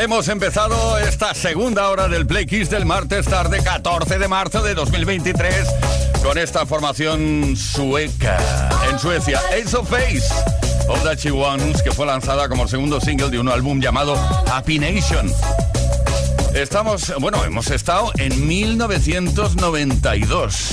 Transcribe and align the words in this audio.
Hemos 0.00 0.28
empezado 0.28 0.98
esta 0.98 1.34
segunda 1.34 1.88
hora 1.88 2.06
del 2.08 2.26
Play 2.26 2.46
Kiss 2.46 2.70
del 2.70 2.86
martes 2.86 3.26
tarde 3.26 3.62
14 3.62 4.18
de 4.18 4.26
marzo 4.28 4.62
de 4.62 4.74
2023 4.74 5.68
con 6.22 6.38
esta 6.38 6.64
formación 6.66 7.56
sueca 7.56 8.38
en 8.90 8.98
Suecia, 8.98 9.40
Ace 9.50 9.76
of 9.76 9.88
Face 9.88 10.26
of 10.88 11.02
the 11.02 11.16
Chihuahuas, 11.16 11.82
que 11.82 11.90
fue 11.90 12.06
lanzada 12.06 12.48
como 12.48 12.68
segundo 12.68 13.00
single 13.00 13.30
de 13.30 13.40
un 13.40 13.48
álbum 13.48 13.80
llamado 13.80 14.14
Happy 14.52 14.78
Nation. 14.78 15.32
Estamos, 16.54 17.12
bueno, 17.18 17.44
hemos 17.44 17.70
estado 17.70 18.12
en 18.18 18.46
1992. 18.46 20.70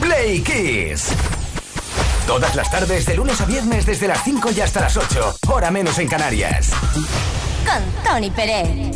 Play 0.00 0.40
Kiss. 0.40 1.08
Todas 2.26 2.54
las 2.54 2.70
tardes, 2.70 3.04
de 3.06 3.16
lunes 3.16 3.40
a 3.40 3.44
viernes, 3.44 3.84
desde 3.86 4.06
las 4.08 4.22
5 4.24 4.50
y 4.56 4.60
hasta 4.60 4.80
las 4.80 4.96
8, 4.96 5.36
hora 5.48 5.70
menos 5.70 5.98
en 5.98 6.08
Canarias 6.08 6.70
con 7.66 7.82
Tony 8.04 8.30
Pérez. 8.30 8.95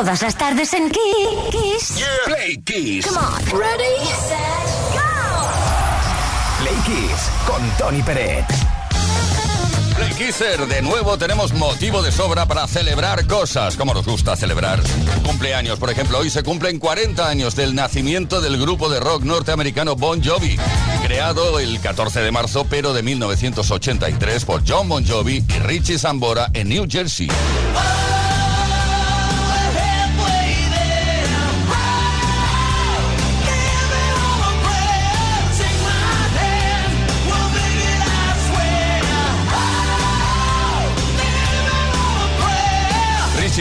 Todas 0.00 0.22
las 0.22 0.34
tardes 0.34 0.72
en 0.72 0.88
Kiss. 0.88 2.02
Play 2.24 2.56
Kiss. 2.64 3.06
Come 3.06 3.18
on. 3.18 3.60
Ready, 3.60 4.06
set, 4.06 4.38
go. 4.94 5.02
Play 6.58 6.74
Kiss 6.86 7.30
con 7.46 7.70
Tony 7.76 8.02
Peret. 8.02 8.46
Play 9.94 10.10
Kisser, 10.14 10.66
de 10.66 10.80
nuevo 10.80 11.18
tenemos 11.18 11.52
motivo 11.52 12.00
de 12.00 12.12
sobra 12.12 12.46
para 12.46 12.66
celebrar 12.66 13.26
cosas, 13.26 13.76
como 13.76 13.92
nos 13.92 14.06
gusta 14.06 14.36
celebrar. 14.36 14.80
Cumpleaños, 15.22 15.78
por 15.78 15.90
ejemplo, 15.90 16.16
hoy 16.16 16.30
se 16.30 16.42
cumplen 16.42 16.78
40 16.78 17.28
años 17.28 17.54
del 17.54 17.74
nacimiento 17.74 18.40
del 18.40 18.58
grupo 18.58 18.88
de 18.88 19.00
rock 19.00 19.24
norteamericano 19.24 19.96
Bon 19.96 20.24
Jovi, 20.24 20.56
creado 21.04 21.58
el 21.58 21.78
14 21.78 22.22
de 22.22 22.32
marzo, 22.32 22.66
pero 22.70 22.94
de 22.94 23.02
1983 23.02 24.46
por 24.46 24.62
John 24.66 24.88
Bon 24.88 25.06
Jovi 25.06 25.44
y 25.46 25.58
Richie 25.58 25.98
Sambora 25.98 26.48
en 26.54 26.70
New 26.70 26.86
Jersey. 26.88 27.28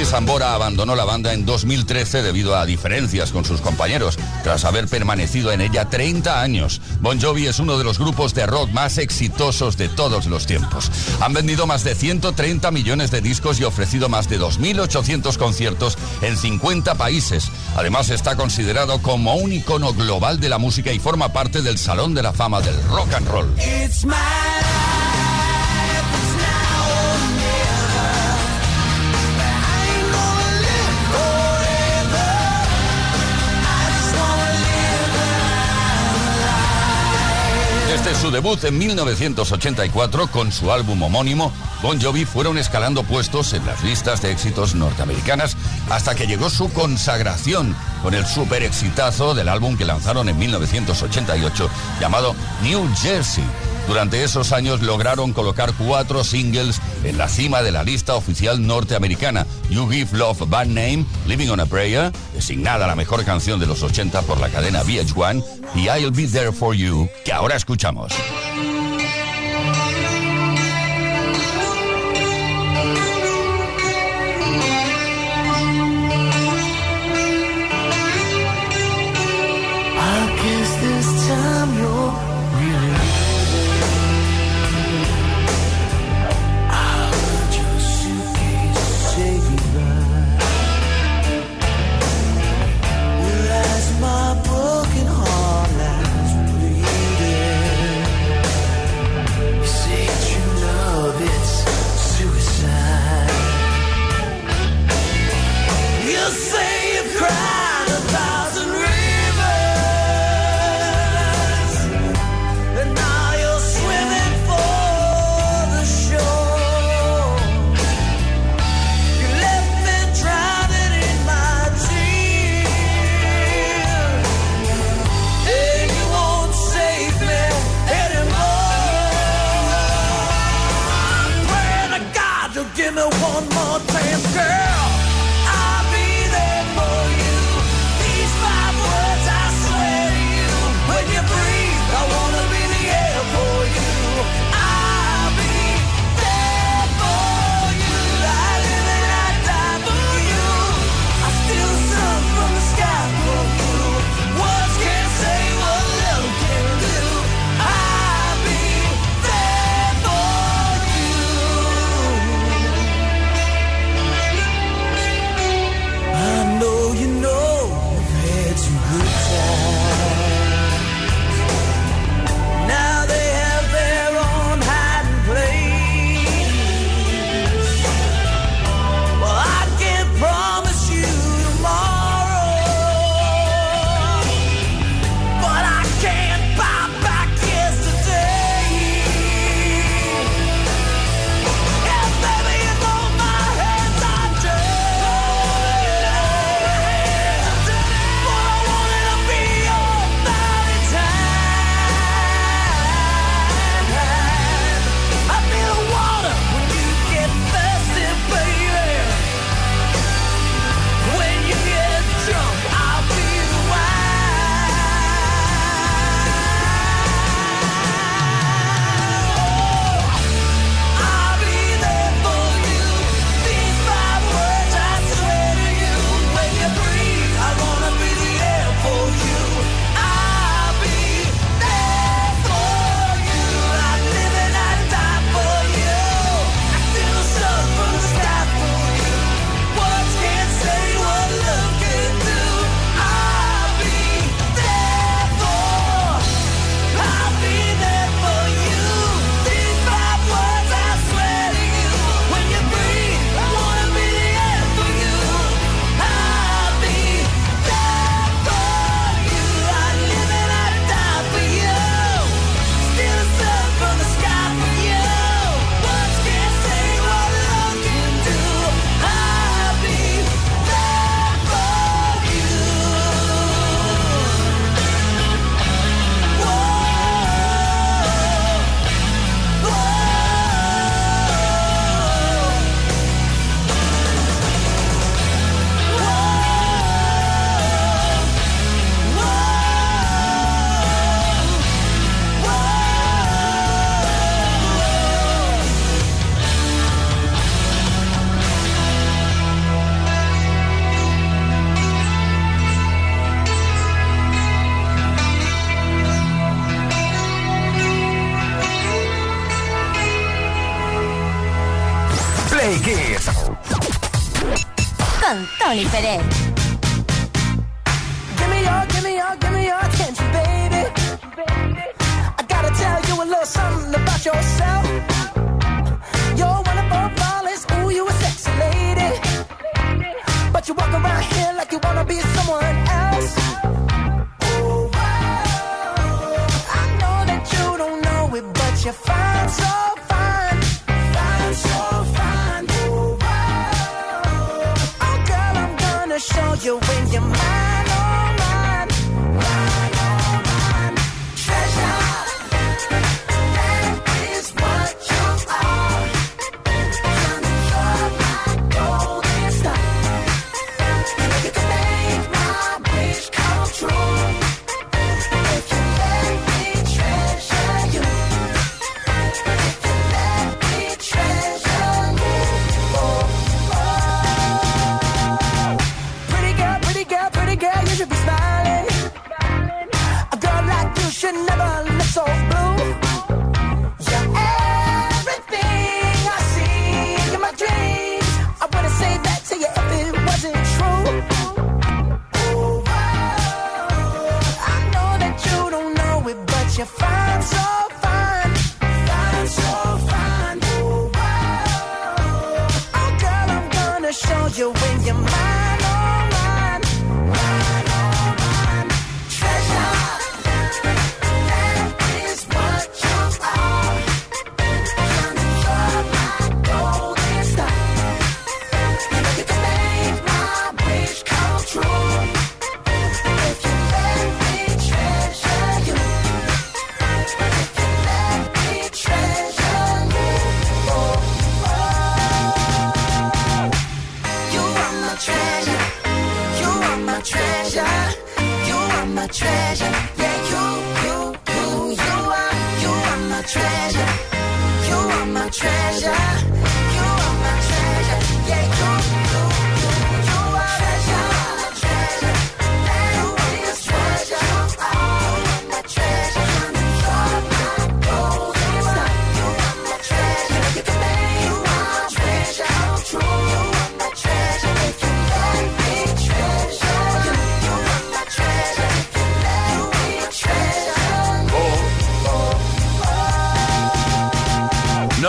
Sambora 0.09 0.55
abandonó 0.55 0.95
la 0.95 1.05
banda 1.05 1.33
en 1.33 1.45
2013 1.45 2.23
debido 2.23 2.57
a 2.57 2.65
diferencias 2.65 3.31
con 3.31 3.45
sus 3.45 3.61
compañeros, 3.61 4.17
tras 4.43 4.65
haber 4.65 4.87
permanecido 4.87 5.51
en 5.51 5.61
ella 5.61 5.85
30 5.85 6.41
años. 6.41 6.81
Bon 6.99 7.21
Jovi 7.21 7.45
es 7.45 7.59
uno 7.59 7.77
de 7.77 7.83
los 7.83 7.99
grupos 7.99 8.33
de 8.33 8.47
rock 8.47 8.71
más 8.71 8.97
exitosos 8.97 9.77
de 9.77 9.87
todos 9.87 10.25
los 10.25 10.47
tiempos. 10.47 10.91
Han 11.21 11.33
vendido 11.33 11.67
más 11.67 11.83
de 11.83 11.93
130 11.93 12.71
millones 12.71 13.11
de 13.11 13.21
discos 13.21 13.59
y 13.59 13.65
ofrecido 13.65 14.09
más 14.09 14.27
de 14.27 14.39
2.800 14.39 15.37
conciertos 15.37 15.95
en 16.23 16.35
50 16.35 16.95
países. 16.95 17.51
Además 17.75 18.09
está 18.09 18.35
considerado 18.35 19.03
como 19.03 19.35
un 19.35 19.53
icono 19.53 19.93
global 19.93 20.39
de 20.39 20.49
la 20.49 20.57
música 20.57 20.91
y 20.91 20.97
forma 20.97 21.33
parte 21.33 21.61
del 21.61 21.77
Salón 21.77 22.15
de 22.15 22.23
la 22.23 22.33
Fama 22.33 22.61
del 22.61 22.81
Rock 22.89 23.13
and 23.13 23.27
Roll. 23.27 23.53
Debut 38.31 38.63
en 38.63 38.77
1984 38.77 40.27
con 40.27 40.51
su 40.51 40.71
álbum 40.71 41.01
homónimo, 41.01 41.51
Bon 41.81 42.01
Jovi 42.01 42.25
fueron 42.25 42.57
escalando 42.57 43.03
puestos 43.03 43.53
en 43.53 43.65
las 43.65 43.83
listas 43.83 44.21
de 44.21 44.31
éxitos 44.31 44.75
norteamericanas 44.75 45.55
hasta 45.89 46.15
que 46.15 46.27
llegó 46.27 46.49
su 46.49 46.71
consagración 46.73 47.75
con 48.01 48.13
el 48.13 48.25
super 48.25 48.63
exitazo 48.63 49.33
del 49.33 49.49
álbum 49.49 49.77
que 49.77 49.85
lanzaron 49.85 50.29
en 50.29 50.37
1988 50.37 51.69
llamado 51.99 52.35
New 52.63 52.87
Jersey 53.01 53.45
durante 53.87 54.23
esos 54.23 54.51
años 54.51 54.81
lograron 54.81 55.33
colocar 55.33 55.73
cuatro 55.73 56.23
singles 56.23 56.81
en 57.03 57.17
la 57.17 57.27
cima 57.27 57.61
de 57.61 57.71
la 57.71 57.83
lista 57.83 58.15
oficial 58.15 58.65
norteamericana. 58.65 59.45
You 59.69 59.89
Give 59.89 60.17
Love 60.17 60.47
Bad 60.47 60.67
Name, 60.67 61.05
Living 61.27 61.49
on 61.49 61.59
a 61.59 61.65
Prayer, 61.65 62.11
designada 62.33 62.87
la 62.87 62.95
mejor 62.95 63.23
canción 63.25 63.59
de 63.59 63.67
los 63.67 63.83
80 63.83 64.21
por 64.23 64.39
la 64.39 64.49
cadena 64.49 64.83
VH1, 64.83 65.43
y 65.75 65.87
I'll 65.87 66.11
Be 66.11 66.27
There 66.27 66.51
For 66.51 66.75
You, 66.75 67.09
que 67.23 67.33
ahora 67.33 67.55
escuchamos. 67.55 68.11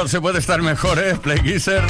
No 0.00 0.08
se 0.08 0.18
puede 0.18 0.38
estar 0.38 0.62
mejor, 0.62 0.98
¿eh? 0.98 1.14
Play 1.16 1.40
Kisser. 1.40 1.84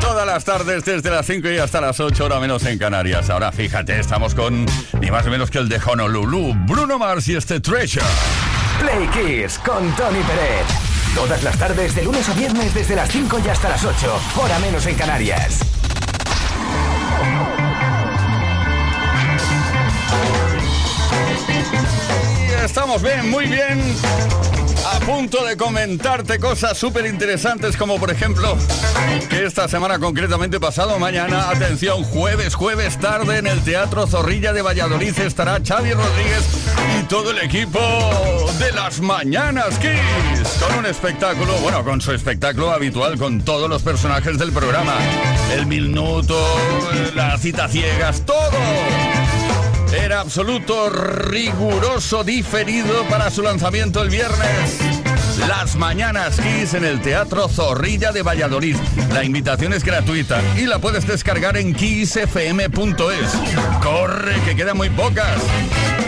Todas 0.00 0.26
las 0.26 0.44
tardes, 0.44 0.84
desde 0.84 1.10
las 1.10 1.24
5 1.24 1.48
y 1.48 1.58
hasta 1.58 1.80
las 1.80 2.00
8, 2.00 2.24
hora 2.24 2.40
menos 2.40 2.64
en 2.64 2.76
Canarias. 2.76 3.30
Ahora 3.30 3.52
fíjate, 3.52 4.00
estamos 4.00 4.34
con 4.34 4.66
ni 5.00 5.12
más 5.12 5.24
ni 5.26 5.30
menos 5.30 5.48
que 5.48 5.58
el 5.58 5.68
de 5.68 5.78
Honolulu, 5.78 6.54
Bruno 6.66 6.98
Mars 6.98 7.28
y 7.28 7.36
este 7.36 7.60
Treasure. 7.60 8.04
Play 8.80 9.06
Kiss 9.10 9.60
con 9.60 9.94
Tony 9.94 10.18
Pérez. 10.24 10.66
Todas 11.14 11.44
las 11.44 11.56
tardes, 11.56 11.94
de 11.94 12.02
lunes 12.02 12.28
a 12.28 12.34
viernes, 12.34 12.74
desde 12.74 12.96
las 12.96 13.08
5 13.08 13.38
y 13.44 13.48
hasta 13.48 13.68
las 13.68 13.84
8, 13.84 14.20
hora 14.42 14.58
menos 14.58 14.84
en 14.86 14.96
Canarias. 14.96 15.60
Estamos 22.64 23.00
bien, 23.00 23.30
muy 23.30 23.46
bien. 23.46 24.51
Punto 25.06 25.44
de 25.44 25.56
comentarte 25.56 26.38
cosas 26.38 26.78
súper 26.78 27.06
interesantes 27.06 27.76
como 27.76 27.98
por 27.98 28.10
ejemplo 28.10 28.56
que 29.28 29.44
esta 29.44 29.66
semana 29.66 29.98
concretamente 29.98 30.60
pasado 30.60 30.98
mañana, 30.98 31.50
atención, 31.50 32.04
jueves, 32.04 32.54
jueves 32.54 32.98
tarde 32.98 33.38
en 33.38 33.46
el 33.46 33.60
Teatro 33.62 34.06
Zorrilla 34.06 34.52
de 34.52 34.62
Valladolid 34.62 35.18
estará 35.18 35.58
Xavi 35.64 35.92
Rodríguez 35.92 36.44
y 37.00 37.02
todo 37.04 37.32
el 37.32 37.38
equipo 37.38 37.80
de 38.58 38.72
las 38.72 39.00
Mañanas 39.00 39.78
Kiss 39.78 40.48
con 40.60 40.78
un 40.78 40.86
espectáculo, 40.86 41.52
bueno, 41.58 41.84
con 41.84 42.00
su 42.00 42.12
espectáculo 42.12 42.70
habitual 42.70 43.18
con 43.18 43.42
todos 43.42 43.68
los 43.68 43.82
personajes 43.82 44.38
del 44.38 44.52
programa. 44.52 44.94
El 45.52 45.66
minuto, 45.66 46.40
la 47.14 47.36
cita 47.38 47.68
ciegas, 47.68 48.24
todo. 48.24 49.11
Era 49.92 50.20
absoluto, 50.20 50.88
riguroso, 50.88 52.24
diferido 52.24 53.04
para 53.10 53.30
su 53.30 53.42
lanzamiento 53.42 54.02
el 54.02 54.08
viernes. 54.08 54.78
Las 55.48 55.76
Mañanas 55.76 56.40
Kiss 56.40 56.74
en 56.74 56.84
el 56.84 57.00
Teatro 57.00 57.48
Zorrilla 57.48 58.12
de 58.12 58.22
Valladolid. 58.22 58.76
La 59.12 59.24
invitación 59.24 59.72
es 59.72 59.84
gratuita 59.84 60.40
y 60.56 60.66
la 60.66 60.78
puedes 60.78 61.06
descargar 61.06 61.56
en 61.56 61.74
kissfm.es. 61.74 63.32
Corre, 63.82 64.40
que 64.46 64.56
quedan 64.56 64.76
muy 64.76 64.90
pocas. 64.90 65.42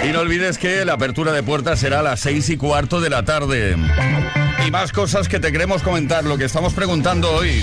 Y 0.03 0.12
no 0.12 0.20
olvides 0.20 0.59
que 0.59 0.85
la 0.85 0.94
apertura 0.94 1.33
de 1.33 1.42
puertas 1.42 1.81
será 1.81 2.01
a 2.01 2.03
las 2.03 2.20
seis 2.20 2.49
y 2.49 2.57
cuarto 2.57 3.01
de 3.01 3.11
la 3.11 3.25
tarde. 3.25 3.77
Y 4.66 4.70
más 4.70 4.92
cosas 4.92 5.29
que 5.29 5.40
te 5.40 5.53
queremos 5.53 5.83
comentar, 5.83 6.25
lo 6.25 6.38
que 6.38 6.44
estamos 6.44 6.73
preguntando 6.73 7.31
hoy 7.33 7.62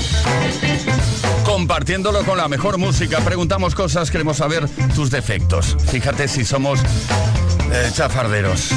compartiéndolo 1.52 2.24
con 2.24 2.38
la 2.38 2.48
mejor 2.48 2.78
música. 2.78 3.20
Preguntamos 3.20 3.76
cosas, 3.76 4.10
queremos 4.10 4.38
saber 4.38 4.70
tus 4.96 5.12
defectos. 5.12 5.76
Fíjate 5.90 6.30
si 6.30 6.46
somos 6.46 6.80
eh, 6.80 7.90
chafarderos. 7.94 8.70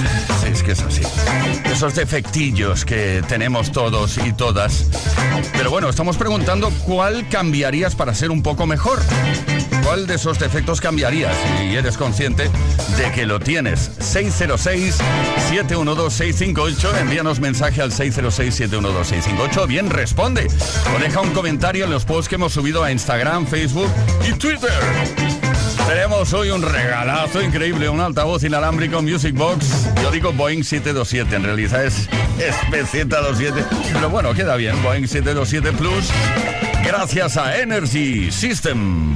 Es 0.45 0.65
que 0.65 0.73
es 0.73 0.83
así. 0.83 1.03
Esos 1.67 1.95
defectillos 1.95 2.85
que 2.85 3.23
tenemos 3.29 3.71
todos 3.71 4.19
y 4.19 4.33
todas. 4.33 4.89
Pero 5.57 5.71
bueno, 5.71 5.89
estamos 5.89 6.17
preguntando 6.17 6.73
cuál 6.85 7.29
cambiarías 7.29 7.95
para 7.95 8.13
ser 8.13 8.33
un 8.33 8.43
poco 8.43 8.67
mejor. 8.67 8.99
¿Cuál 9.85 10.07
de 10.07 10.15
esos 10.15 10.39
defectos 10.39 10.81
cambiarías? 10.81 11.37
Y 11.63 11.77
eres 11.77 11.99
consciente 11.99 12.51
de 12.97 13.13
que 13.13 13.27
lo 13.27 13.39
tienes. 13.39 13.91
606-712-658. 14.01 17.01
Envíanos 17.01 17.39
mensaje 17.39 17.83
al 17.83 17.93
606-712-658. 17.93 19.67
Bien, 19.67 19.91
responde. 19.91 20.47
O 20.97 20.99
deja 20.99 21.21
un 21.21 21.33
comentario 21.33 21.85
en 21.85 21.91
los 21.91 22.07
posts 22.07 22.31
que 22.31 22.37
hemos 22.37 22.55
subido 22.55 22.83
a 22.83 22.91
Instagram, 22.91 23.47
Facebook 23.47 23.91
y 24.27 24.33
Twitter. 24.33 24.73
Tenemos 25.87 26.33
hoy 26.33 26.49
un 26.51 26.63
regalazo 26.63 27.43
increíble, 27.43 27.91
un 27.91 28.01
altavoz 28.01 28.43
inalámbrico 28.43 29.03
Music 29.03 29.35
Box. 29.35 29.87
Yo 30.03 30.11
digo 30.11 30.33
Boeing 30.33 30.65
727, 30.65 31.37
en 31.37 31.43
realidad 31.43 31.85
es 31.85 32.09
SP727, 32.39 33.67
pero 33.93 34.09
bueno, 34.09 34.33
queda 34.33 34.57
bien, 34.57 34.83
Boeing 34.83 35.07
727 35.07 35.77
Plus, 35.77 36.09
gracias 36.85 37.37
a 37.37 37.57
Energy 37.59 38.31
System. 38.31 39.15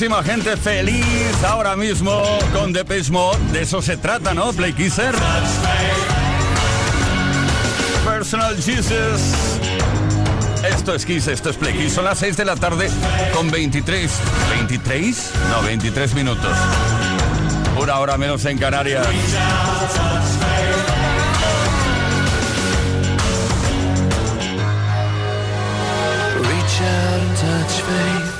muchísima 0.00 0.22
gente 0.22 0.56
feliz 0.56 1.44
ahora 1.46 1.76
mismo 1.76 2.22
con 2.54 2.72
The 2.72 2.86
Pitch 2.86 3.10
De 3.52 3.60
eso 3.60 3.82
se 3.82 3.98
trata, 3.98 4.32
¿no? 4.32 4.50
Play 4.54 4.72
Kisser. 4.72 5.14
Personal 8.06 8.56
Jesus. 8.56 9.20
Esto 10.66 10.94
es 10.94 11.04
Kiss, 11.04 11.26
esto 11.26 11.50
es 11.50 11.56
Play 11.58 11.74
Kiss. 11.74 11.92
Son 11.92 12.06
las 12.06 12.18
6 12.18 12.38
de 12.38 12.46
la 12.46 12.56
tarde 12.56 12.88
con 13.34 13.50
23. 13.50 14.10
¿23? 14.70 15.14
No, 15.50 15.62
23 15.66 16.14
minutos. 16.14 16.56
Una 17.78 17.98
hora 17.98 18.16
menos 18.16 18.42
en 18.46 18.56
Canarias. 18.56 19.06
Reach 19.06 19.20
out 26.80 27.20
and 27.20 27.36
touch 27.36 27.82
faith. 27.82 28.39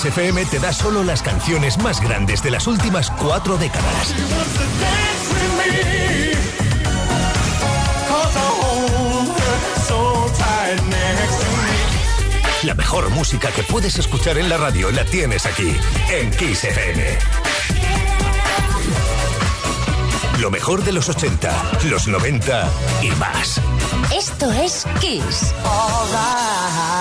Kiss 0.00 0.12
FM 0.16 0.46
te 0.46 0.58
da 0.58 0.72
solo 0.72 1.04
las 1.04 1.20
canciones 1.20 1.76
más 1.76 2.00
grandes 2.00 2.42
de 2.42 2.50
las 2.50 2.66
últimas 2.66 3.10
cuatro 3.10 3.58
décadas. 3.58 4.14
La 12.62 12.74
mejor 12.74 13.10
música 13.10 13.50
que 13.50 13.62
puedes 13.62 13.98
escuchar 13.98 14.38
en 14.38 14.48
la 14.48 14.56
radio 14.56 14.90
la 14.90 15.04
tienes 15.04 15.44
aquí, 15.44 15.76
en 16.10 16.30
Kiss 16.30 16.64
FM. 16.64 17.18
Lo 20.38 20.50
mejor 20.50 20.82
de 20.82 20.92
los 20.92 21.10
80, 21.10 21.72
los 21.90 22.08
90 22.08 22.70
y 23.02 23.10
más. 23.16 23.60
Esto 24.16 24.50
es 24.50 24.86
Kiss. 24.98 25.52
All. 25.62 26.99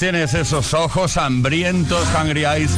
Tienes, 0.00 0.32
esos 0.32 0.72
ojos 0.72 1.18
hambrientos, 1.18 2.08
Hungry 2.18 2.46
Eyes, 2.46 2.70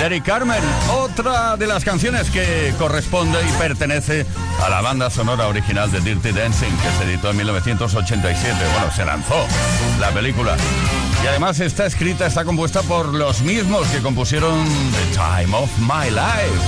de 0.00 0.06
Eric 0.06 0.24
Carmen. 0.24 0.60
Otra 0.90 1.56
de 1.56 1.68
las 1.68 1.84
canciones 1.84 2.28
que 2.28 2.74
corresponde 2.76 3.38
y 3.40 3.52
pertenece 3.52 4.26
a 4.60 4.68
la 4.68 4.80
banda 4.80 5.08
sonora 5.08 5.46
original 5.46 5.92
de 5.92 6.00
Dirty 6.00 6.32
Dancing, 6.32 6.76
que 6.78 6.90
se 6.98 7.04
editó 7.08 7.30
en 7.30 7.36
1987. 7.36 8.56
Bueno, 8.72 8.90
se 8.90 9.04
lanzó 9.04 9.46
la 10.00 10.10
película. 10.10 10.56
Y 11.22 11.28
además 11.28 11.60
está 11.60 11.86
escrita, 11.86 12.26
está 12.26 12.44
compuesta 12.44 12.82
por 12.82 13.14
los 13.14 13.42
mismos 13.42 13.86
que 13.86 14.00
compusieron 14.00 14.64
The 14.64 15.14
Time 15.14 15.56
of 15.56 15.70
My 15.78 16.10
Life. 16.10 16.64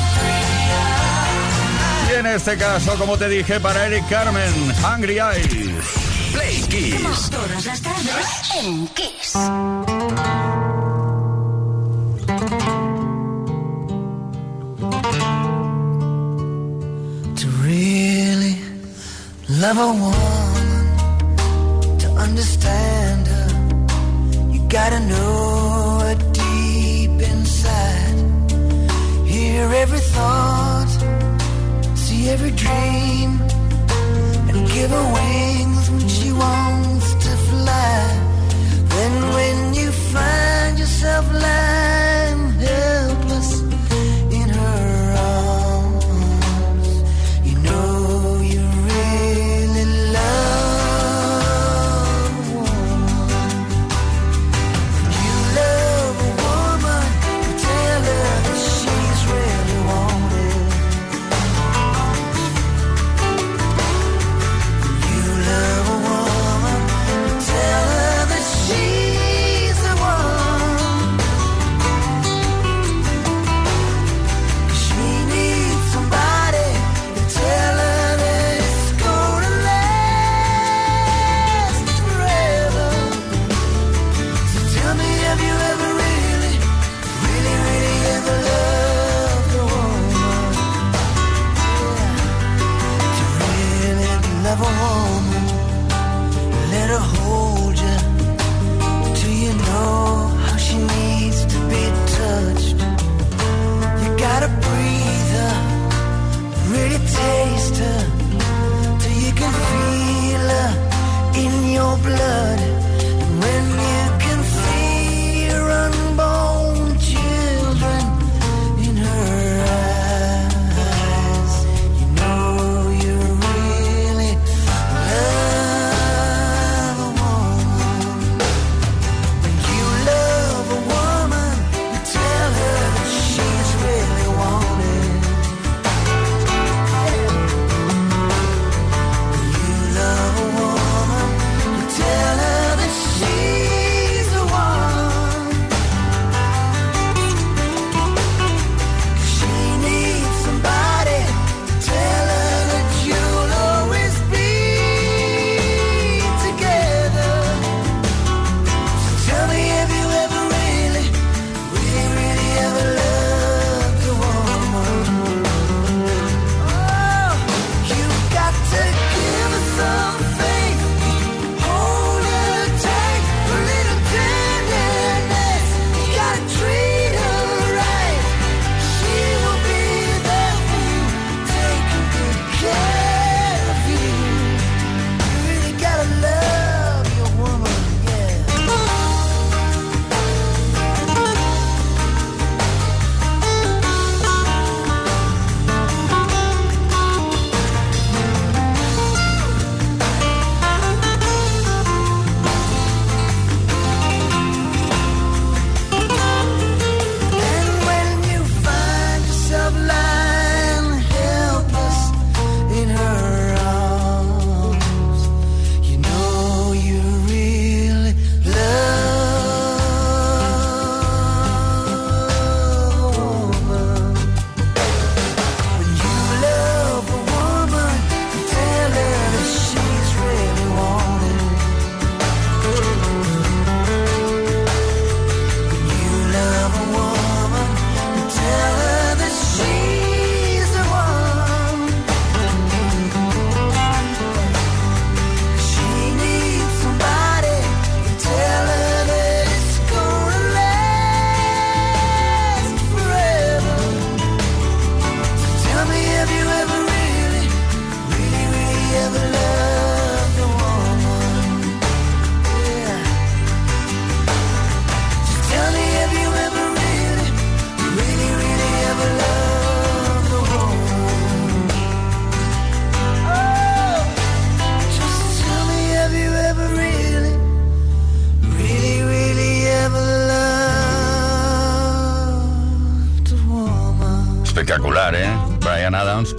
Y 2.09 2.21
en 2.21 2.27
este 2.27 2.57
caso, 2.57 2.95
como 2.95 3.19
te 3.19 3.29
dije, 3.29 3.59
para 3.59 3.87
Eric 3.87 4.09
Carmen, 4.09 4.53
Hungry 4.81 5.19
Eyes. 5.19 6.08
Play 6.33 6.57
Kiss. 6.69 7.31
Todas 7.31 7.67
las 7.67 7.81
tardes 7.83 8.27
en 8.63 8.89
Kiss. 8.89 9.33
To 17.37 17.47
really 17.63 18.57
love 19.49 19.79
a 19.79 19.87
woman, 19.87 20.67
to 21.99 22.09
understand 22.17 23.27
her, 23.27 23.49
you 24.53 24.61
gotta 24.69 25.01
know 25.01 26.01
her 26.03 26.17
deep 26.33 27.21
inside. 27.31 28.19
Hear 29.27 29.73
every 29.73 30.01
thought, 30.01 30.89
see 31.95 32.29
every 32.31 32.51
dream, 32.53 33.41
and 33.41 33.68
give 34.79 34.91
her 34.91 35.09
wings 35.19 35.91
when 35.91 36.09
she 36.09 36.31
wants 36.31 37.09
to 37.25 37.33
fly. 37.51 37.99
Then 38.95 39.15
when 39.37 39.75
you 39.75 39.91
find 40.15 40.79
yourself 40.79 41.25
lying 41.33 42.43
helpless 42.61 43.08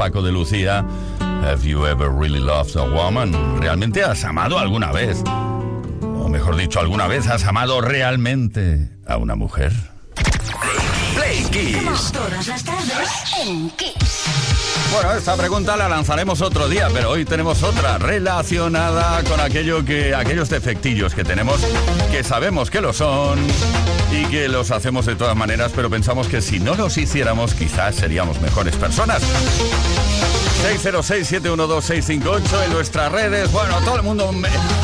Paco 0.09 0.23
de 0.23 0.31
Lucía. 0.31 0.83
Have 1.43 1.63
you 1.63 1.85
ever 1.85 2.09
really 2.09 2.39
loved 2.39 2.75
a 2.75 2.83
woman? 2.83 3.31
¿Realmente 3.61 4.03
has 4.03 4.23
amado 4.23 4.57
alguna 4.57 4.91
vez? 4.91 5.21
O 6.01 6.27
mejor 6.27 6.55
dicho, 6.55 6.79
¿alguna 6.79 7.05
vez 7.05 7.27
has 7.27 7.43
amado 7.43 7.79
realmente 7.79 8.89
a 9.05 9.17
una 9.17 9.35
mujer? 9.35 9.71
Play 11.13 11.43
Kiss. 11.51 12.11
Todas 12.11 12.47
las 12.47 12.63
tardes 12.63 13.09
en 13.45 13.69
Kiss. 13.71 14.23
Bueno, 14.91 15.11
esta 15.13 15.37
pregunta 15.37 15.77
la 15.77 15.87
lanzaremos 15.87 16.41
otro 16.41 16.67
día, 16.67 16.87
pero 16.91 17.11
hoy 17.11 17.23
tenemos 17.23 17.61
otra 17.61 17.99
relacionada 17.99 19.23
con 19.25 19.39
aquello 19.39 19.85
que, 19.85 20.15
aquellos 20.15 20.49
defectillos 20.49 21.13
que 21.13 21.23
tenemos, 21.23 21.61
que 22.09 22.23
sabemos 22.23 22.71
que 22.71 22.81
lo 22.81 22.93
son 22.93 23.37
y 24.11 24.25
que 24.25 24.47
los 24.47 24.71
hacemos 24.71 25.05
de 25.05 25.15
todas 25.15 25.35
maneras, 25.35 25.71
pero 25.75 25.89
pensamos 25.89 26.27
que 26.27 26.41
si 26.41 26.59
no 26.59 26.75
los 26.75 26.97
hiciéramos, 26.97 27.53
quizás 27.53 27.95
seríamos 27.95 28.41
mejores 28.41 28.75
personas. 28.75 29.21
606-712-658 30.63 32.65
en 32.65 32.73
nuestras 32.73 33.11
redes. 33.11 33.51
Bueno, 33.51 33.75
todo 33.85 33.95
el 33.95 34.03
mundo 34.03 34.31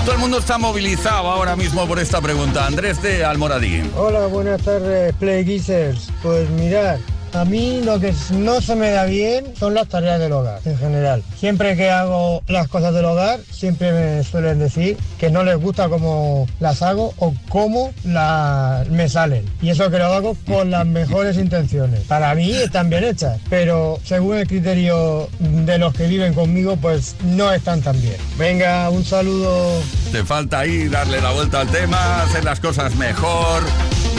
todo 0.06 0.16
el 0.16 0.22
mundo 0.22 0.38
está 0.38 0.58
movilizado 0.58 1.30
ahora 1.30 1.56
mismo 1.56 1.86
por 1.88 2.00
esta 2.00 2.22
pregunta. 2.22 2.66
Andrés 2.66 3.02
de 3.02 3.26
Almoradí. 3.26 3.84
Hola, 3.96 4.28
buenas 4.28 4.62
tardes, 4.62 5.14
Play 5.16 5.44
Geezers. 5.44 6.10
Pues 6.22 6.50
mirad, 6.52 7.00
a 7.36 7.46
mí 7.46 7.82
lo 7.84 8.00
que 8.00 8.14
no 8.32 8.62
se 8.62 8.76
me 8.76 8.92
da 8.92 9.06
bien 9.06 9.46
son 9.60 9.74
las 9.74 9.88
tareas 9.90 10.20
del 10.20 10.32
hogar 10.32 10.60
en 10.66 10.78
general. 10.78 11.22
Siempre 11.38 11.76
que 11.76 11.90
hago 11.90 12.42
las 12.48 12.68
cosas 12.68 12.94
del 12.94 13.06
hogar, 13.06 13.40
siempre 13.52 13.92
me 13.92 14.24
suelen 14.24 14.60
decir 14.60 14.98
que 15.20 15.30
no 15.30 15.44
les 15.44 15.58
gusta 15.58 15.90
cómo 15.90 16.48
las 16.60 16.82
hago 16.82 17.14
o 17.18 17.34
cómo 17.50 17.94
la- 18.06 18.86
me 18.90 19.10
salen. 19.10 19.46
Y 19.62 19.70
eso 19.70 19.90
que 19.92 19.98
lo 19.98 20.06
hago 20.06 20.36
con 20.48 20.72
las 20.72 20.86
mejores 20.86 21.38
intenciones. 21.38 22.02
Para 22.02 22.34
mí 22.36 22.52
están 22.54 22.90
bien 22.90 23.04
hechas, 23.04 23.40
pero 23.50 24.00
según 24.06 24.38
el 24.38 24.48
criterio 24.48 25.30
de 25.40 25.78
los 25.78 25.94
que 25.94 26.08
viven 26.08 26.34
conmigo, 26.34 26.78
pues 26.78 27.16
no 27.24 27.52
están 27.52 27.82
tan 27.82 28.00
bien. 28.02 28.18
Venga, 28.38 28.90
un 28.90 29.04
saludo. 29.04 29.82
Te 30.12 30.24
falta 30.24 30.60
ahí 30.60 30.88
darle 30.88 31.22
la 31.22 31.32
vuelta 31.32 31.62
al 31.62 31.68
tema, 31.70 32.22
hacer 32.24 32.44
las 32.46 32.60
cosas 32.60 32.96
mejor. 32.96 33.64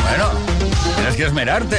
Bueno, 0.08 0.30
tienes 0.94 1.16
que 1.16 1.24
esmerarte. 1.24 1.76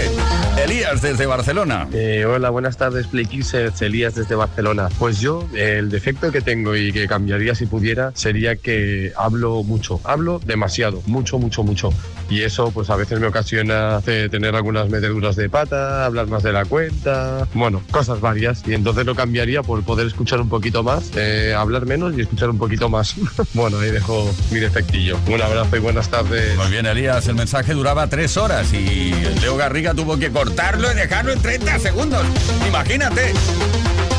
Elías 0.61 1.01
desde 1.01 1.25
Barcelona. 1.25 1.87
Eh, 1.93 2.25
hola, 2.25 2.49
buenas 2.49 2.77
tardes, 2.77 3.07
Playkissers, 3.07 3.81
Elías 3.81 4.15
desde 4.15 4.35
Barcelona. 4.35 4.89
Pues 4.99 5.19
yo, 5.21 5.47
el 5.53 5.89
defecto 5.89 6.31
que 6.31 6.41
tengo 6.41 6.75
y 6.75 6.91
que 6.91 7.07
cambiaría 7.07 7.55
si 7.55 7.67
pudiera 7.67 8.11
sería 8.15 8.55
que 8.55 9.13
hablo 9.15 9.63
mucho, 9.63 10.01
hablo 10.03 10.41
demasiado, 10.45 11.01
mucho, 11.05 11.39
mucho, 11.39 11.63
mucho. 11.63 11.89
Y 12.29 12.41
eso, 12.41 12.71
pues 12.71 12.89
a 12.89 12.97
veces 12.97 13.19
me 13.19 13.27
ocasiona 13.27 14.01
tener 14.01 14.55
algunas 14.55 14.89
meteduras 14.89 15.35
de 15.37 15.49
pata, 15.49 16.05
hablar 16.05 16.27
más 16.27 16.43
de 16.43 16.51
la 16.51 16.65
cuenta, 16.65 17.47
bueno, 17.53 17.81
cosas 17.91 18.19
varias. 18.19 18.63
Y 18.67 18.73
entonces 18.73 19.05
lo 19.05 19.15
cambiaría 19.15 19.63
por 19.63 19.83
poder 19.83 20.07
escuchar 20.07 20.41
un 20.41 20.49
poquito 20.49 20.83
más, 20.83 21.11
eh, 21.15 21.53
hablar 21.55 21.85
menos 21.85 22.17
y 22.17 22.21
escuchar 22.21 22.49
un 22.49 22.57
poquito 22.57 22.89
más. 22.89 23.15
bueno, 23.53 23.79
ahí 23.79 23.91
dejo 23.91 24.29
mi 24.51 24.59
defectillo. 24.59 25.17
Un 25.27 25.41
abrazo 25.41 25.77
y 25.77 25.79
buenas 25.79 26.09
tardes. 26.09 26.57
Muy 26.57 26.71
bien, 26.71 26.85
Elías, 26.87 27.27
el 27.27 27.35
mensaje 27.35 27.73
duraba 27.73 28.07
tres 28.07 28.16
horas 28.35 28.73
y 28.73 29.11
Leo 29.41 29.57
Garriga 29.57 29.93
tuvo 29.93 30.17
que 30.17 30.31
cortarlo 30.31 30.91
y 30.91 30.95
dejarlo 30.95 31.31
en 31.33 31.39
30 31.39 31.77
segundos. 31.77 32.25
Imagínate. 32.67 33.31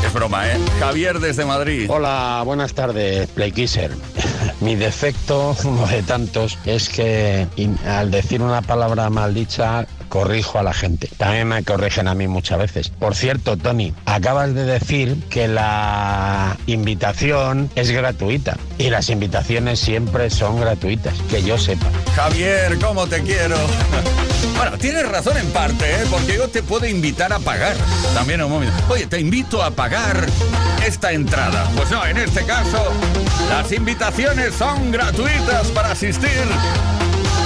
Es 0.05 0.13
broma, 0.13 0.47
¿eh? 0.47 0.57
Javier 0.79 1.19
desde 1.19 1.43
Madrid. 1.43 1.85
Hola, 1.89 2.41
buenas 2.45 2.73
tardes, 2.73 3.27
Playkisser. 3.27 3.91
Mi 4.61 4.77
defecto, 4.77 5.53
uno 5.65 5.85
de 5.85 6.01
tantos, 6.03 6.57
es 6.65 6.87
que 6.87 7.45
al 7.85 8.09
decir 8.09 8.41
una 8.41 8.61
palabra 8.61 9.09
maldicha 9.09 9.85
corrijo 10.09 10.59
a 10.59 10.63
la 10.63 10.73
gente. 10.73 11.09
También 11.17 11.47
me 11.47 11.63
corrigen 11.63 12.07
a 12.07 12.15
mí 12.15 12.27
muchas 12.27 12.59
veces. 12.59 12.89
Por 12.89 13.15
cierto, 13.15 13.55
Tony, 13.55 13.93
acabas 14.05 14.53
de 14.53 14.65
decir 14.65 15.23
que 15.29 15.47
la 15.47 16.57
invitación 16.67 17.69
es 17.75 17.91
gratuita 17.91 18.57
y 18.77 18.89
las 18.89 19.09
invitaciones 19.09 19.79
siempre 19.79 20.29
son 20.29 20.59
gratuitas, 20.59 21.13
que 21.29 21.43
yo 21.43 21.57
sepa. 21.57 21.87
Javier, 22.15 22.77
¿cómo 22.79 23.07
te 23.07 23.21
quiero? 23.21 23.55
Bueno, 24.55 24.77
tienes 24.77 25.07
razón 25.07 25.37
en 25.37 25.49
parte, 25.51 25.89
¿eh? 25.89 26.05
porque 26.11 26.35
yo 26.35 26.49
te 26.49 26.61
puedo 26.61 26.85
invitar 26.85 27.31
a 27.31 27.39
pagar. 27.39 27.77
También 28.13 28.41
un 28.41 28.51
momento. 28.51 28.73
Oye, 28.89 29.07
te 29.07 29.17
invito 29.17 29.63
a 29.63 29.71
pagar 29.71 30.25
esta 30.85 31.13
entrada. 31.13 31.69
Pues 31.77 31.89
no, 31.91 32.05
en 32.05 32.17
este 32.17 32.45
caso, 32.45 32.91
las 33.49 33.71
invitaciones 33.71 34.53
son 34.55 34.91
gratuitas 34.91 35.67
para 35.67 35.91
asistir 35.91 36.43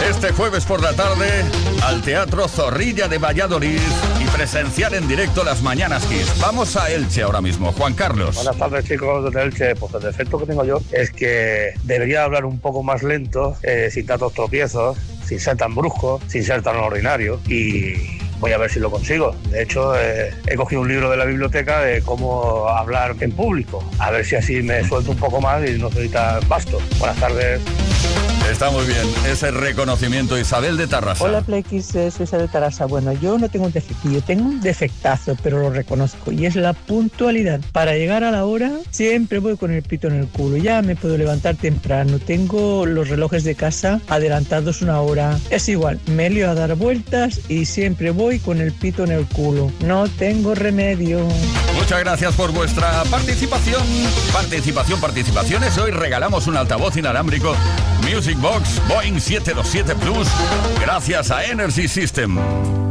este 0.01 0.31
jueves 0.31 0.65
por 0.65 0.81
la 0.81 0.93
tarde 0.93 1.29
al 1.83 2.01
Teatro 2.01 2.47
Zorrilla 2.47 3.07
de 3.07 3.17
Valladolid 3.17 3.79
y 4.19 4.25
presenciar 4.35 4.93
en 4.93 5.07
directo 5.07 5.43
las 5.43 5.61
Mañanas 5.61 6.05
Kiss. 6.05 6.33
Vamos 6.39 6.75
a 6.75 6.91
Elche 6.91 7.23
ahora 7.23 7.41
mismo. 7.41 7.71
Juan 7.71 7.93
Carlos. 7.93 8.35
Buenas 8.35 8.57
tardes 8.57 8.85
chicos 8.85 9.25
desde 9.25 9.41
Elche. 9.41 9.75
Pues 9.75 9.93
el 9.93 10.01
defecto 10.01 10.39
que 10.39 10.45
tengo 10.45 10.63
yo 10.65 10.81
es 10.91 11.11
que 11.11 11.73
debería 11.83 12.23
hablar 12.23 12.45
un 12.45 12.59
poco 12.59 12.83
más 12.83 13.03
lento, 13.03 13.55
eh, 13.63 13.89
sin 13.91 14.05
tantos 14.05 14.33
tropiezos, 14.33 14.97
sin 15.25 15.39
ser 15.39 15.57
tan 15.57 15.75
brusco, 15.75 16.21
sin 16.27 16.43
ser 16.43 16.61
tan 16.61 16.77
ordinario 16.77 17.39
y 17.47 17.93
voy 18.39 18.51
a 18.51 18.57
ver 18.57 18.69
si 18.69 18.79
lo 18.79 18.91
consigo. 18.91 19.35
De 19.49 19.63
hecho, 19.63 19.95
eh, 19.97 20.33
he 20.47 20.55
cogido 20.55 20.81
un 20.81 20.89
libro 20.89 21.09
de 21.09 21.17
la 21.17 21.25
biblioteca 21.25 21.81
de 21.81 22.01
cómo 22.01 22.67
hablar 22.67 23.15
en 23.21 23.31
público. 23.31 23.83
A 23.99 24.11
ver 24.11 24.25
si 24.25 24.35
así 24.35 24.61
me 24.61 24.83
suelto 24.87 25.11
un 25.11 25.17
poco 25.17 25.39
más 25.39 25.67
y 25.67 25.77
no 25.77 25.89
soy 25.89 26.09
tan 26.09 26.45
vasto. 26.49 26.79
Buenas 26.99 27.17
tardes. 27.17 27.61
Está 28.53 28.69
muy 28.69 28.85
bien. 28.85 28.99
Ese 29.25 29.49
reconocimiento 29.49 30.37
Isabel 30.37 30.77
de 30.77 30.85
Tarrasa. 30.85 31.23
Hola 31.23 31.41
Plex, 31.41 31.87
soy 31.87 32.11
Isabel 32.23 32.47
Tarasa. 32.51 32.85
Bueno, 32.85 33.11
yo 33.11 33.39
no 33.39 33.49
tengo 33.49 33.65
un 33.65 33.71
defectillo, 33.71 34.21
tengo 34.21 34.43
un 34.43 34.61
defectazo, 34.61 35.35
pero 35.41 35.57
lo 35.59 35.71
reconozco 35.71 36.31
y 36.31 36.45
es 36.45 36.55
la 36.55 36.73
puntualidad. 36.73 37.61
Para 37.71 37.95
llegar 37.95 38.23
a 38.23 38.29
la 38.29 38.45
hora 38.45 38.71
siempre 38.91 39.39
voy 39.39 39.57
con 39.57 39.71
el 39.71 39.81
pito 39.81 40.07
en 40.07 40.13
el 40.19 40.27
culo. 40.27 40.57
Ya 40.57 40.83
me 40.83 40.95
puedo 40.95 41.17
levantar 41.17 41.55
temprano, 41.55 42.19
tengo 42.19 42.85
los 42.85 43.09
relojes 43.09 43.43
de 43.43 43.55
casa 43.55 43.99
adelantados 44.07 44.83
una 44.83 45.01
hora. 45.01 45.39
Es 45.49 45.67
igual, 45.67 45.99
me 46.05 46.29
lío 46.29 46.47
a 46.47 46.53
dar 46.53 46.75
vueltas 46.75 47.41
y 47.49 47.65
siempre 47.65 48.11
voy 48.11 48.37
con 48.37 48.61
el 48.61 48.71
pito 48.71 49.03
en 49.03 49.13
el 49.13 49.25
culo. 49.25 49.71
No 49.83 50.07
tengo 50.07 50.53
remedio. 50.53 51.27
Muchas 51.75 51.99
gracias 52.01 52.35
por 52.35 52.51
vuestra 52.51 53.03
participación. 53.09 53.81
Participación, 54.31 55.01
participaciones. 55.01 55.75
Hoy 55.79 55.89
regalamos 55.89 56.45
un 56.45 56.55
altavoz 56.55 56.95
inalámbrico 56.97 57.55
Music 58.13 58.37
Box 58.37 58.79
Boeing 58.87 59.19
727 59.19 59.97
Plus 59.97 60.27
gracias 60.79 61.31
a 61.31 61.43
Energy 61.45 61.87
System. 61.87 62.82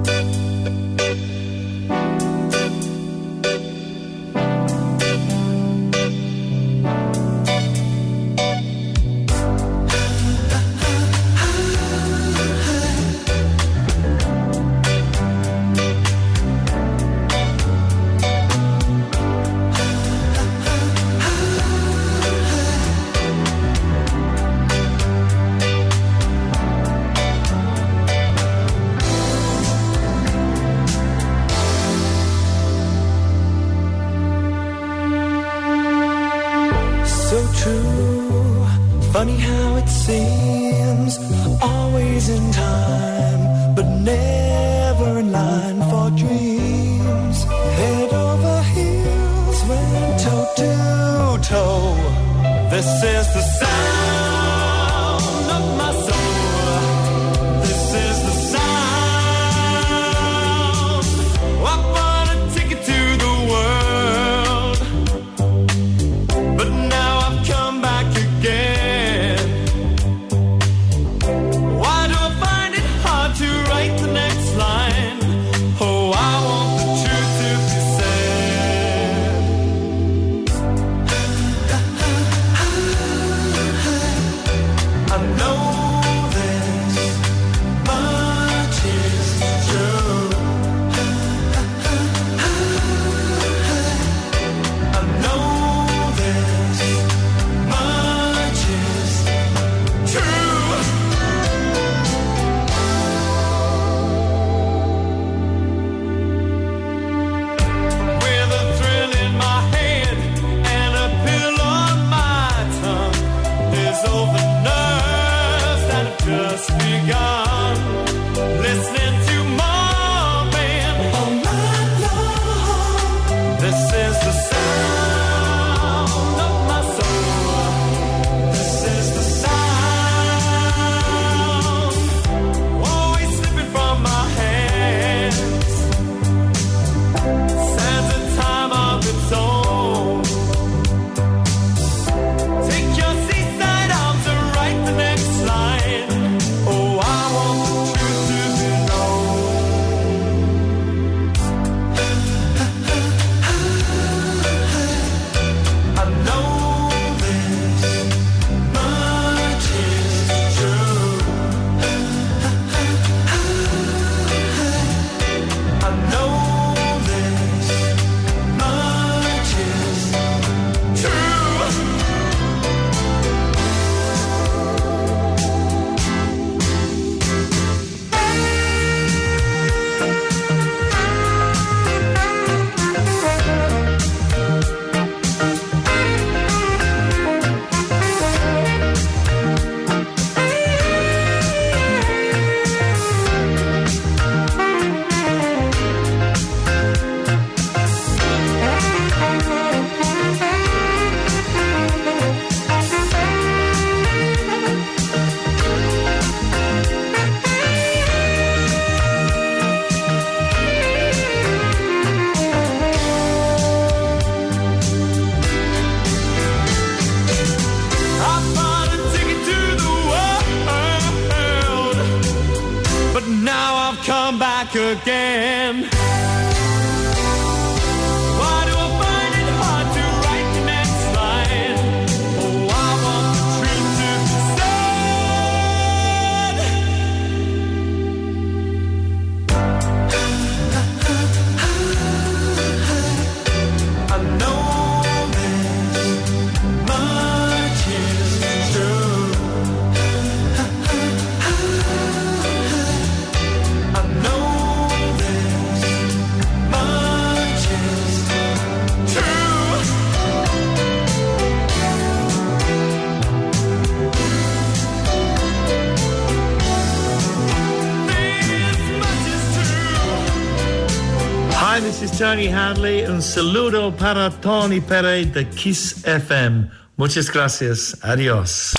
Saludo 273.23 273.97
para 273.97 274.31
Tony 274.31 274.81
Pérez 274.81 275.33
de 275.33 275.49
Kiss 275.49 276.05
FM. 276.05 276.69
Muchas 276.97 277.31
gracias. 277.31 277.97
Adiós. 278.03 278.75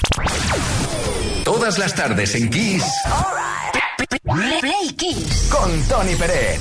Todas 1.45 1.77
las 1.79 1.95
tardes 1.95 2.35
en 2.35 2.49
Kiss. 2.49 2.83
Right. 4.25 4.59
Play 4.59 4.93
Kiss. 4.97 5.49
Con 5.49 5.81
Tony 5.87 6.15
Pérez. 6.15 6.59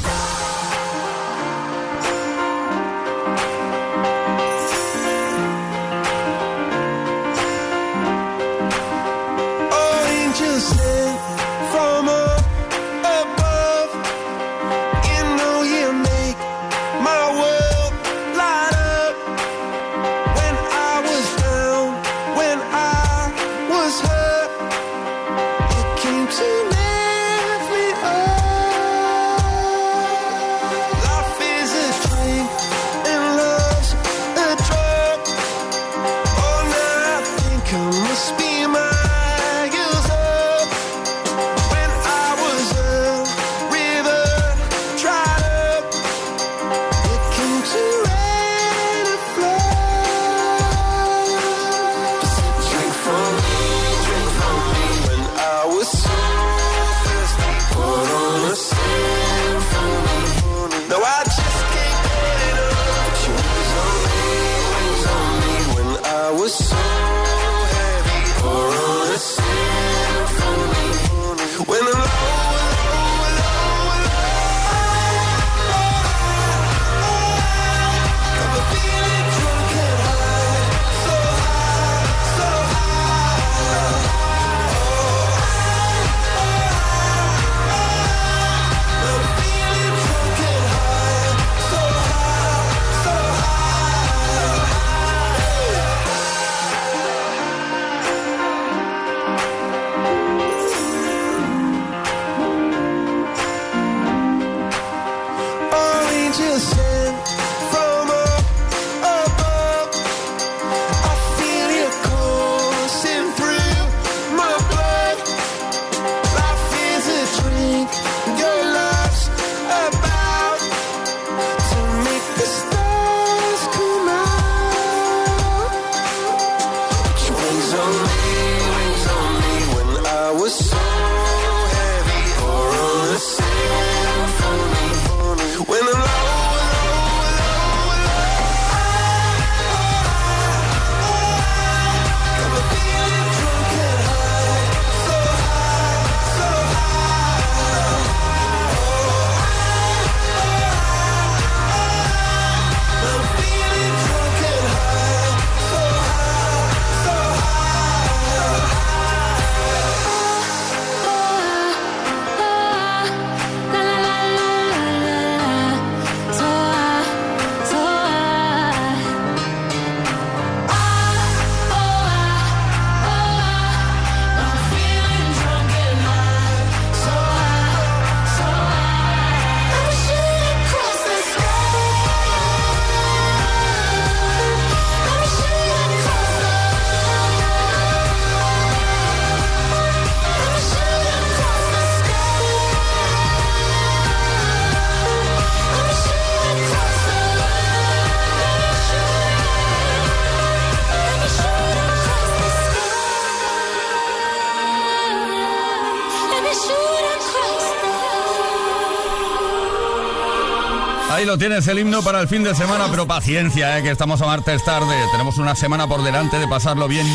Lo 211.27 211.39
tienes 211.39 211.67
el 211.69 211.79
himno 211.79 212.03
para 212.03 212.21
el 212.21 212.27
fin 212.27 212.43
de 212.43 212.55
semana, 212.55 212.89
pero 212.91 213.07
paciencia, 213.07 213.79
eh, 213.79 213.83
que 213.83 213.91
estamos 213.91 214.21
a 214.21 214.27
martes 214.27 214.65
tarde. 214.65 214.95
Tenemos 215.13 215.39
una 215.39 215.55
semana 215.55 215.87
por 215.87 216.03
delante 216.03 216.39
de 216.39 216.49
pasarlo 216.49 216.89
bien 216.89 217.07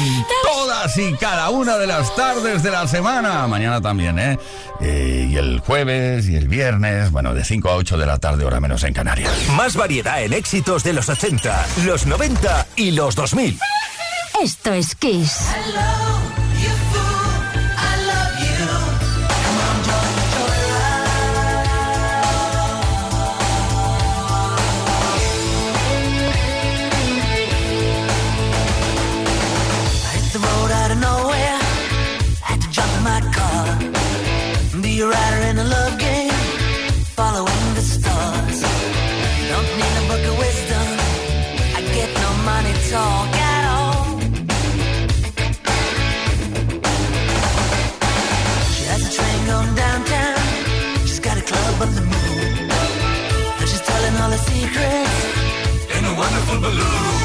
todas 0.44 0.98
y 0.98 1.14
cada 1.16 1.50
una 1.50 1.78
de 1.78 1.88
las 1.88 2.16
tardes 2.16 2.64
de 2.64 2.72
la 2.72 2.88
semana. 2.88 3.46
Mañana 3.48 3.82
también, 3.82 4.18
¿eh? 4.18 4.40
eh 4.80 5.28
y 5.30 5.36
el 5.36 5.60
jueves 5.60 6.28
y 6.30 6.36
el 6.36 6.48
viernes, 6.48 7.12
bueno, 7.12 7.34
de 7.34 7.44
5 7.44 7.70
a 7.70 7.76
8 7.76 7.98
de 7.98 8.06
la 8.06 8.18
tarde, 8.18 8.46
hora 8.46 8.62
menos 8.62 8.84
en 8.84 8.94
Canarias. 8.94 9.32
Más 9.56 9.76
variedad 9.76 10.24
en 10.24 10.32
éxitos 10.34 10.84
de 10.84 10.94
los 10.94 11.10
80, 11.10 11.68
los 11.86 12.08
90 12.08 12.68
y 12.78 12.92
los 12.92 13.16
2000. 13.16 13.60
Esto 14.42 14.74
es 14.74 14.96
Kiss. 14.96 15.38
Hello. 15.54 16.37
balloon. 56.70 57.17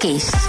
Kiss. 0.00 0.39